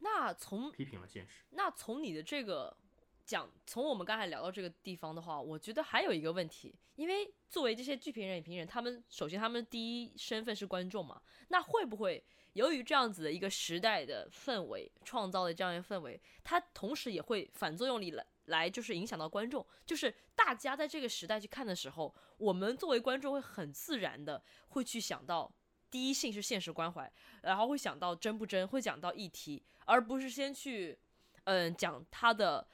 [0.00, 2.74] 那从批评了现实，那从你的这个
[3.22, 25.52] 讲，从我们刚才聊到这个地方的话，我觉得还有一个问题，因为作为这些剧评人、影评人，他们首先他们第一身份是观众嘛，那会不会由于这样子的一个时代的氛围创造的这样一个氛围，它同时也会反作用力来来就是影响到观众，就是大家在这个时代去看的时候，我们作为观众会很自然的会去想到。
[25.90, 27.12] 第一性是现实关怀，
[27.42, 30.98] 然后会想到真不真，会讲到议题，而不是先去，
[31.44, 32.66] 嗯，讲他的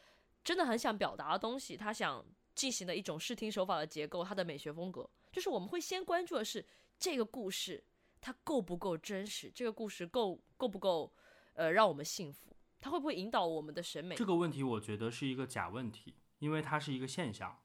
[0.45, 6.65] 真的很想表达的东西，他想进行的一种视听手法的结构，他的美学风格，就是我们会先关注的是
[6.97, 7.83] 这个故事
[8.29, 11.11] 它够不够真实，这个故事够够不够，
[11.55, 14.15] 呃，让我们信服，它会不会引导我们的审美？
[14.17, 17.63] 这个问题我觉得是一个假问题，因为它是一个现象，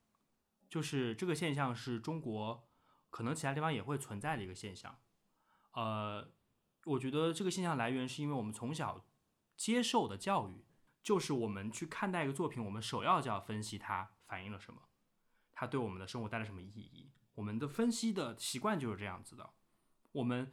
[0.70, 2.70] 就是这个现象是中国
[3.10, 4.98] 可能其他地方也会存在的一个现象。
[5.74, 6.32] 呃，
[6.86, 9.06] 我觉得这个现象来源是因为我们从小
[9.58, 10.64] 接受的教育，
[11.04, 14.84] 就是我们去看待一个作品，我们首要就要分析它反映了什么，
[15.52, 17.12] 它对我们的生活带来什么意义。
[17.36, 19.50] 我们的分析的习惯就是这样子的，
[20.14, 20.52] 我们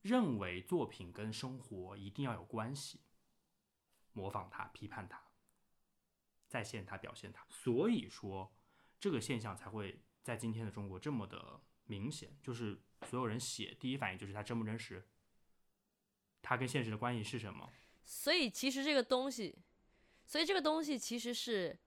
[0.00, 3.00] 认为作品跟生活一定要有关系，
[4.14, 5.22] 模仿它、批判它、
[6.48, 7.46] 再现它、表现它。
[7.50, 8.50] 所以说，
[8.98, 12.80] 这个现象才会在今天的中国这么的明显，就是。
[13.08, 15.02] 所有人写第一反应就是它真不真实，
[16.42, 17.72] 它跟现实的关系是什么？
[18.04, 19.56] 所以其实这个东西，
[20.26, 21.78] 所以这个东西其实是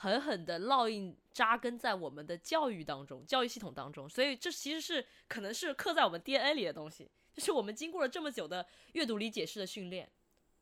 [0.00, 4.08] 狠狠的烙印扎根在我们的教育当中，教育系统当中。
[4.08, 10.10] 所以这其实是可能是刻在我们 DNA 里的东西，就是我们经过了这么久的阅读理解式的训练，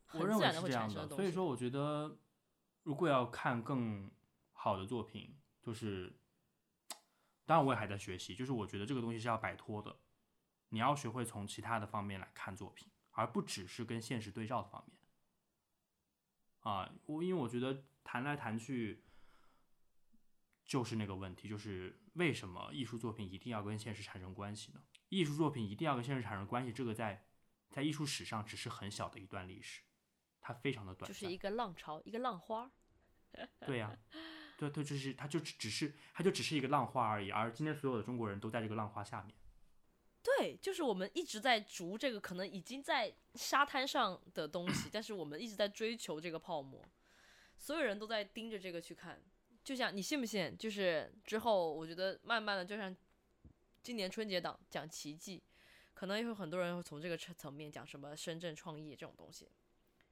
[0.06, 0.94] 很自然的会产生的东西。
[0.98, 1.16] 我认为是这样的。
[1.16, 2.18] 所以说，我觉得
[2.82, 4.10] 如果要看更
[4.52, 6.12] 好的作品，就是。
[7.46, 8.34] 当然，我也还在学习。
[8.34, 9.96] 就是我觉得这个东西是要摆脱的，
[10.68, 14.98] 你要学会从其他的方面来看作品，而不只是跟现实对照的方面。
[16.58, 19.02] 啊，我因为我觉得谈来谈去
[20.68, 24.80] 就是那个问题，就是为什么艺术作品一定要跟现实产生关系呢？
[25.08, 27.24] 艺术作品一定要跟现实产生关系，这个在
[27.70, 29.82] 在艺术史上只是很小的一段历史，
[30.40, 32.70] 它非常的短，就是一个浪潮，一个浪花。
[33.66, 33.98] 对呀。
[34.58, 39.32] 对对，就是它就只是它就只是一个浪花而已，而今天所有的中国人都在这个浪花下面。
[40.20, 46.84] 对，就是我们一直在逐这个可能已经在沙滩上的东西，但是我们一直在追求这个泡沫，
[47.56, 49.22] 所有人都在盯着这个去看。
[49.68, 50.56] 就像你信不信？
[50.56, 52.96] 就是之后我觉得慢慢的，就像
[53.82, 55.42] 今年春节档讲奇迹，
[55.92, 59.46] 可能也有很多人会从这个层层面讲什么深圳创业这种东西，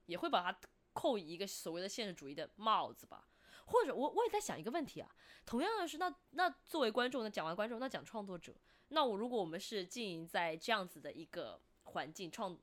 [0.05, 0.61] 也会把它
[0.93, 3.27] 扣一个所谓的现实主义的帽子吧。
[3.69, 5.11] 或者我我也在想一个问题啊，
[5.47, 8.55] 同样的是，那那作为观众，那讲完观众，那讲创作者，
[8.89, 12.55] 那我如果我们是经营在这样子的一个环境创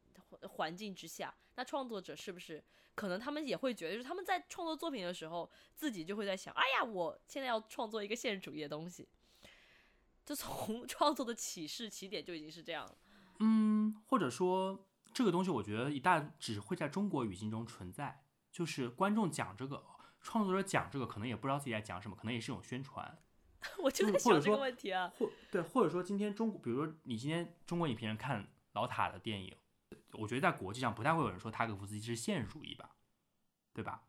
[0.42, 2.64] 环境之下，那创作者是不是
[2.96, 9.08] 可能他们也会觉得，就是他们在创作作品的时候，自己就会在想，哎呀，我现在要创作一个现实主义的东西，
[10.26, 12.98] 就从 创作的起始起点就已经是这样了。
[13.40, 19.84] 嗯，或者说这个东西，我觉得一旦只会在中国语境中存在，就是观众讲这个。
[20.26, 23.22] 创作者讲这个可能也不知道自己在讲什么，可能也是一种宣传。
[23.84, 29.54] 我就在想这个问题啊，或对，或者说今天中国，比如说你今天中国影评人看老塔的电影，
[30.14, 32.92] 我觉得在国际上不太会有人说塔可夫斯基是现实主义吧，
[33.74, 34.04] 对吧？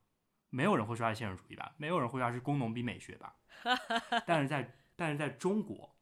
[0.51, 1.75] 没有人会说他是现实主义吧？
[1.77, 3.37] 没有人会说他是工农兵美学吧？
[4.27, 5.97] 但是在但是在中国，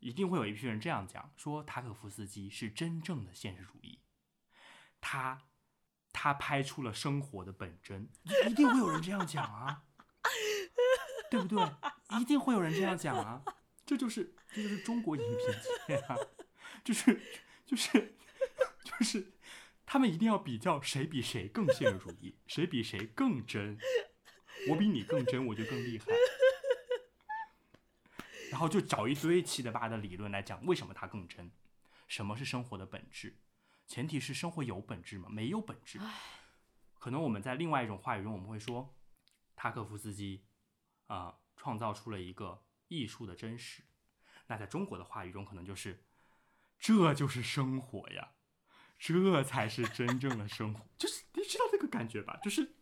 [0.00, 4.00] 一定会有一批人这样讲，说塔可夫斯基是真正的现实主义，
[5.00, 5.42] 他。
[6.14, 8.06] 他拍出了生活的本真，
[8.46, 9.84] 一定会有人这样讲啊，
[11.30, 11.66] 对不对？
[12.20, 13.42] 一定会有人这样讲啊，
[13.86, 15.38] 这就是这就是中国影评
[15.86, 16.14] 界啊，
[16.84, 17.18] 就是
[17.64, 18.14] 就是
[19.02, 19.32] 就是
[19.84, 23.76] 他们一定要比较谁比谁更现实主义，谁比谁更真，
[24.68, 26.06] 我比你更真，我就更厉害，
[28.52, 31.50] 然后就找一堆七的八的理论来讲为什么他更真，
[32.06, 33.40] 什么是生活的本质。
[33.88, 35.28] 前提是生活有本质吗？
[35.28, 35.98] 没有本质。
[37.00, 38.96] 可能我们在另外一种话语中，我们会说，
[39.56, 40.44] 塔可夫斯基
[41.08, 43.82] 啊、呃，创造出了一个艺术的真实。
[44.46, 46.04] 那在中国的话语中，可能就是，
[46.78, 48.34] 这就是生活呀，
[49.02, 50.86] 这才是真正的生活。
[50.96, 52.38] 就是你知道那个感觉吧？
[52.42, 52.74] 就是。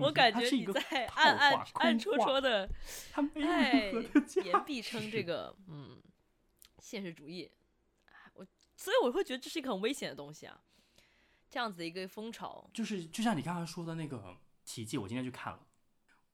[0.00, 2.68] 我感觉你在暗暗暗戳戳的，
[3.12, 3.32] 他们，
[4.44, 6.02] 言必称这个，嗯，
[6.80, 7.50] 现实主义。
[8.34, 8.44] 我
[8.76, 10.60] 所以我会觉得这是一个很危险的东西啊，
[11.48, 12.68] 这样子的一个风潮。
[12.74, 14.18] 就是就像你刚刚说的那个
[14.64, 15.66] 《奇迹》，我今天去看了，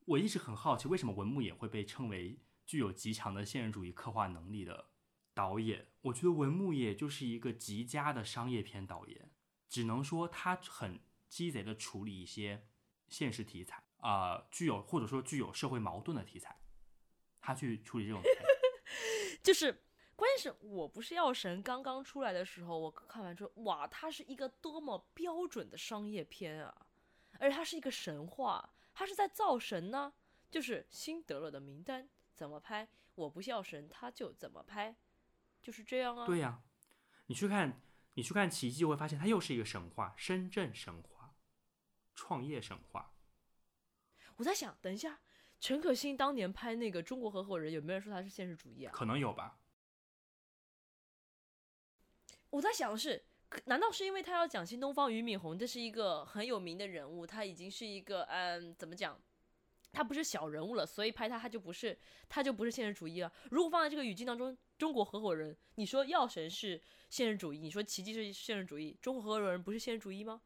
[0.07, 4.87] 我一直很好奇，为什么文牧野会被称为具有极强的现实主义刻画能力的
[5.35, 5.89] 导演？
[6.03, 9.31] 我觉得文牧野就是一个极佳的商业片导演，
[9.69, 12.67] 只能说他很鸡贼的处理一些。
[13.09, 16.57] 现实题材啊、具有或者说具有社会矛盾的题材，
[17.41, 18.23] 他去处理这种，
[19.43, 19.83] 就是
[20.15, 26.87] 关键是我不是药神刚刚出来的时候，我看完之后，哇，它是一个多么标准的商业片啊！
[27.41, 30.13] 而且它是一个神话，它是在造神呢，
[30.49, 34.95] 就是辛德勒的名单怎么拍，我不是药神他就怎么拍，
[35.63, 36.27] 就是这样啊。
[36.27, 36.63] 对呀、啊，
[37.27, 37.81] 你去看
[38.15, 41.09] 你去看奇迹，会发现它又是一个神话，深圳神话。
[42.13, 43.15] 创业神话，
[44.37, 45.21] 我在想，等一下，
[45.59, 48.93] 陈可辛当年拍那个《中国合伙人》，有没有人说他是现实主义啊？
[48.93, 49.59] 可能有吧。
[52.51, 53.25] 我在想的是，
[53.65, 59.19] 难道是因为他要讲新东方俞敏洪，这是一个很有名的人物，他已经是一个嗯，怎么讲，
[59.93, 63.33] 他不是小人物了，所以拍他他就不是他就不是现实主义了。
[63.51, 70.41] 如果放在这个语境当中，《中国合伙人》，你说药神是现实主义，你说奇迹是现实主义，《中国合伙人》不是现实主义吗？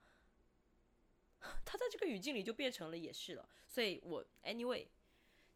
[1.64, 4.86] 他在这个语境里就变成了也是了，所以我 anyway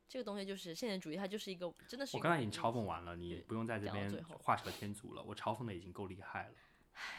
[0.06, 2.16] 这个东西就是现实主义，它就是一个真的是。
[2.16, 5.22] 我刚才已经嘲讽完了，你不用在这边画蛇添足了。
[5.22, 6.54] 我嘲讽的已经够厉害了。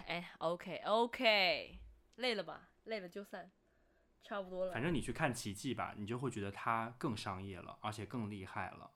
[0.07, 1.79] 哎，OK OK，
[2.15, 2.69] 累了吧？
[2.85, 3.51] 累了就散，
[4.23, 4.71] 差不多了。
[4.73, 8.91] 反正你去看奇迹吧，你就会觉得它更商业了，而且更厉害了。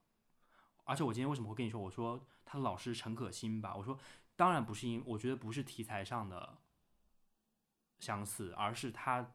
[0.84, 1.80] 而且我今天为什么会跟你说？
[1.80, 3.98] 我说他的老师陈可辛吧，我说
[4.36, 6.58] 当然不是因，我觉得不是题材上的
[8.00, 9.34] 相似，而是他。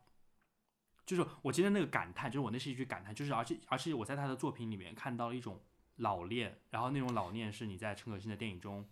[1.06, 5.58] 就是我今天那个感叹，就是我那是一句感叹，就是而且而且我在他的作品里面看到了一种
[5.96, 8.86] 老练，然后那种老练是你在陈可辛的电影中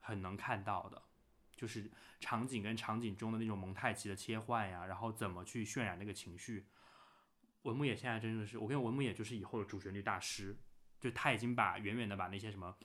[0.00, 1.00] 很能看到的，
[1.56, 1.90] 就是
[2.20, 6.66] 场景跟场景中的那种蒙太奇的切换呀，然后怎么去渲染那个情绪。
[7.62, 10.56] 文牧野现在真的是，我跟文牧野就是以后的主旋律大师，
[11.00, 12.76] 就他已经把远远的把那些什么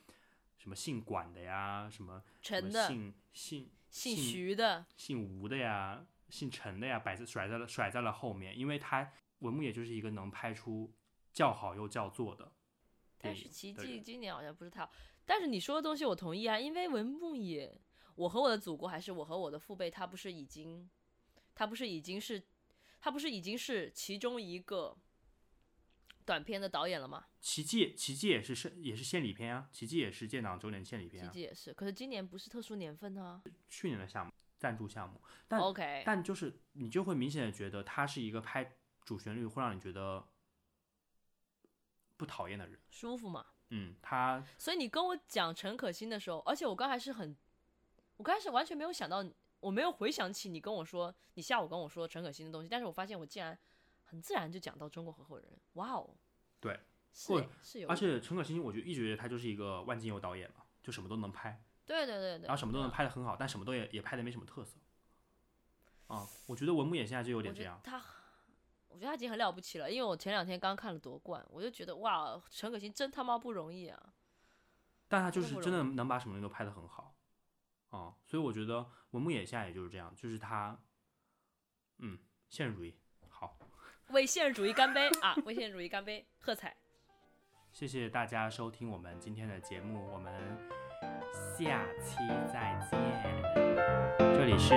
[0.57, 6.05] 什么姓管的呀，什么陈的姓姓姓徐的姓吴的呀。
[6.29, 10.93] 姓陈的呀，摆在甩在了甩在了后面，因为他文牧野就是一个能拍出
[11.33, 12.51] 叫好又叫座的。
[13.17, 14.91] 但是奇迹今年好像不是太好。
[15.25, 17.81] 但是你说的东西我同意啊，因为文牧野，
[18.19, 20.89] 我和我的祖国还是我和我的父辈，他不是已经，
[21.55, 22.43] 他不是已经是，
[22.99, 24.97] 他不是已经是其中一个
[26.25, 27.27] 短片的导演了吗？
[27.39, 31.27] 奇迹奇迹也是是也是献礼片啊，奇迹也是建党周年献礼片啊。
[31.29, 33.41] 奇迹也是，可是今年不是特殊年份啊。
[33.69, 34.31] 去年的项目。
[34.59, 36.03] 赞助项目，但 Okay.
[36.05, 40.27] 但就是你就会明显的觉得他是一个拍主旋律会让你觉得
[42.17, 43.45] 不讨厌的人，舒服嘛？
[43.69, 44.45] 嗯，他。
[44.57, 47.33] 所以你跟我讲陈可辛的时候，而且我刚才是很，
[48.19, 49.23] 我刚开始完全没有想到，
[49.61, 53.57] 我没有回想起你跟我说你下午跟我说陈可辛的东西，但是我发现我竟然
[54.03, 56.13] 很自然就讲到中国合伙人，哇哦，
[56.59, 56.77] 对，
[57.13, 61.63] 是是有，而且陈可辛我就一直觉得他就是一个万金油导演嘛，就什么都能拍。
[61.85, 64.77] 对对对对，然后什么都能拍的很好，但什么都也也拍的没什么特色。
[66.07, 67.79] 啊，我觉得文牧野现在就有点这样。
[67.81, 68.03] 他，
[68.89, 74.13] 我觉得他已经很了不起了，因为我前两天刚看了夺冠，我就觉得哇，陈可辛真他妈不容易啊。
[75.07, 77.08] 但他就是真的能把什么东西都拍得很好。
[77.89, 80.79] 啊，所以我觉得文牧野下也就是这样，就是他，
[81.99, 82.17] 嗯，
[82.47, 82.95] 现实主义
[83.27, 83.57] 好。
[84.09, 85.35] 为现实主义干杯啊！
[85.45, 86.75] 为现实主义干杯，喝彩。
[87.71, 90.57] 谢谢大家收听我们今天的节目，我们。
[91.57, 92.17] 下期
[92.51, 92.99] 再见，
[94.17, 94.69] 这里是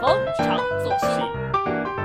[0.00, 1.97] 逢场作戏。